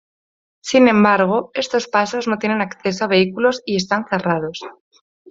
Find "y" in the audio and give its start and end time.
3.67-3.75